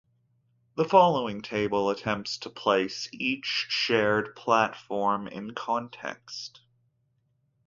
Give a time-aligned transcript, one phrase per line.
[0.77, 6.61] The following table attempts to place each shared platform in context.